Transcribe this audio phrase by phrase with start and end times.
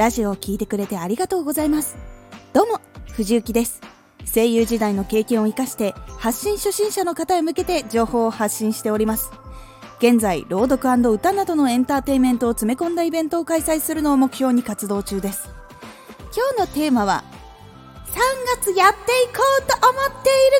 [0.00, 1.98] ラジオを聴いてくれてありがとうございます。
[2.54, 2.80] どうも
[3.12, 3.82] 藤幸です。
[4.32, 9.30] 声優時代の経験を生かして発信初心者の方へ向けて情報を発信しております。
[9.98, 15.50] 現在朗読歌などのエンターテインメントを詰め込んだイベントを開催するのを目標に活動中です。
[16.34, 17.22] 今日のテーマは
[18.06, 18.14] 3
[18.58, 20.50] 月やっていこうと思ってい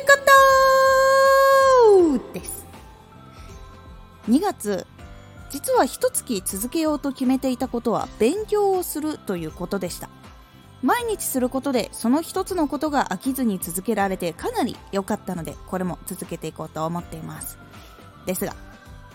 [2.13, 2.63] ることです。
[4.29, 4.85] 2月
[5.51, 10.09] 実は一月続けようと決めていたことは勉強をするということでした。
[10.81, 17.59] 毎日することでその一つのことが飽きずに続けられてかなり良かったのでこれも続けていこうと思っています。
[18.25, 18.55] ですが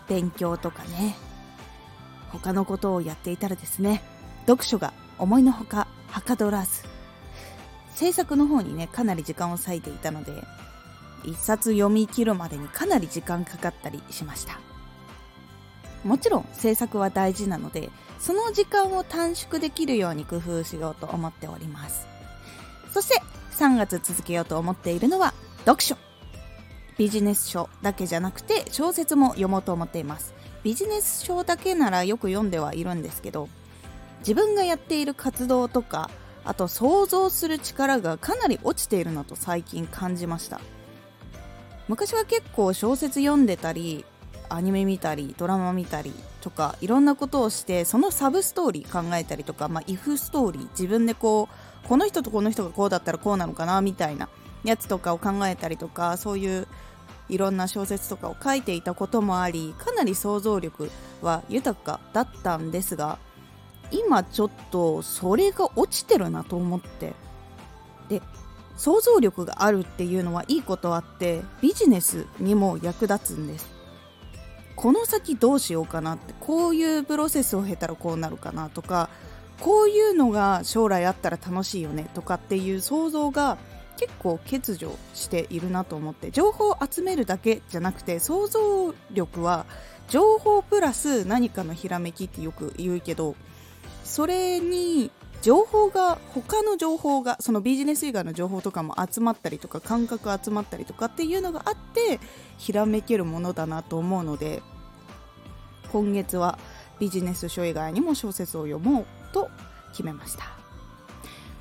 [0.08, 1.16] 勉強とかね。
[2.30, 4.02] 他のことをやっていたらですね
[4.46, 6.84] 読書が思いのほかはかどらず。
[7.94, 10.32] 制作の方にねかなり時間を割いていたので
[11.24, 14.60] 一冊読み切るまでにかなり時間かかったりしました。
[16.06, 22.06] もちろん制作は大事なのでその時間を短縮できるように工夫しようと思っております。
[22.92, 23.20] そして
[23.52, 25.96] 3月続けようと思っているのは読書。
[26.96, 30.34] ビジネス書だけじゃなくて小説も読もうと思っています。
[30.62, 33.48] ビジネス書だけならよく読んではいるんですけど
[34.20, 36.10] 自分がやっている活動とか
[36.44, 40.60] あと想像する力がかなり落ちているなと最近感じました。
[41.88, 44.04] 昔は結構小説読んでたり
[44.48, 51.48] アニメ見たりドラマ見たりとかいろんなことをしてそのサブストーリー考えたりとか、まあ、イフストーリー自分でこ
[51.84, 54.28] うこの人とこの人がこうだったらこうなのかなみたいな
[54.64, 56.66] やつとかを考えたりとかそういう
[57.28, 60.90] いろんな小説とかを書いていたこともありかなり想像力
[61.22, 63.18] は豊かだったんですが
[63.90, 67.14] 今ちょっとそれが落ちてるなと思って
[68.08, 68.22] で
[68.76, 73.75] 想像力があるっていうのはいいことあってビジネスにも役立つんです。
[74.76, 79.08] この先どうしようかなってこういうプロセスを経たらこうなるかなとか
[79.60, 83.56] こういうのが将来あったら楽しいよねとかっていう想像が
[83.96, 89.64] 結構欠如しているなと思って情報を集めるだけじゃなくて想像力は
[90.08, 93.34] 情報プラス何かのひらめきってよく言うけど
[94.04, 95.10] それに
[95.46, 102.18] 情報が他の情報がそのビジネス以外の情報とかも集まったりとか感覚集まったりとかっていうのがあって
[102.58, 104.60] ひらめけるものだなと思うので
[105.92, 106.58] 今月は
[106.98, 109.48] ビジネス書以外にも小説を読もうと
[109.92, 110.46] 決めました。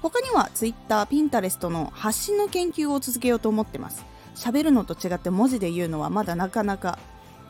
[0.02, 4.04] 他には Twitter、Pinterest の発信の研究を続けようと思ってます。
[4.34, 6.98] 喋るのと違って文字で言うのはまだなかなか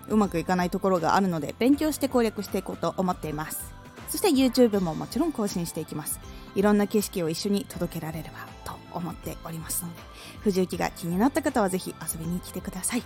[0.09, 3.74] うまくいかないところがあるので勉強して攻略していこうと思っています。
[4.09, 6.19] そして YouTube ももちろん更新していきます。
[6.55, 10.01] いろんな景色を一緒に届けられればと思っておりますので
[10.39, 13.03] 藤雪が気になった方はぜひ遊びに来てください。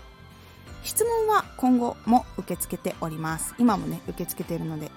[0.84, 3.56] 質問は今後も受け付けております。
[3.58, 4.92] 今もね受け付けているので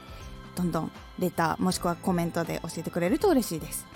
[0.54, 3.86] どんどんレターもしくはコメントで教えてくれると嬉しいです。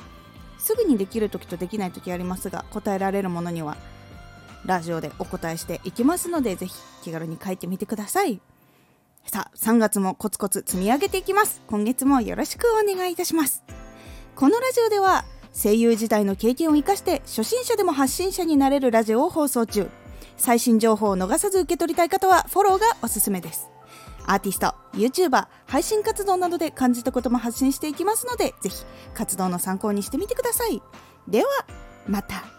[0.59, 3.77] すぐにできる時とできない時ありますが答えられるものには
[4.65, 8.41] ラジオでお答えしていきますのでぜひ気軽に書いてみてください。
[9.27, 11.61] さあ3月もコツコツ積み上げていきます。
[11.67, 13.65] 今月もよろしくお願いいたします。
[14.37, 19.91] このラジオでは声優時代の経験を生かして初心者でも発信者になれるラジオを放送中。
[20.37, 23.69] 最新情報を逃さず受け取りたい方はフォローがおすすめです。
[24.27, 30.83] アーティスト、YouTuber、配信活動などで感じたことも発信していきますのでぜひ活動の参考にしてみてください。
[31.27, 31.49] では
[32.07, 32.56] また。